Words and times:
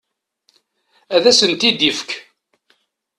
Ad 1.15 1.23
asen-t-id-ifek. 1.31 2.11